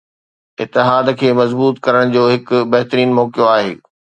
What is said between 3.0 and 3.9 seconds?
موقعو آهي